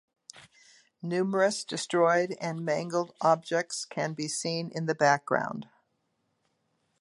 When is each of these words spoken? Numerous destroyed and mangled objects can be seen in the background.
Numerous 1.03 1.63
destroyed 1.63 2.35
and 2.41 2.65
mangled 2.65 3.13
objects 3.21 3.85
can 3.85 4.15
be 4.15 4.27
seen 4.27 4.71
in 4.73 4.87
the 4.87 4.95
background. 4.95 5.69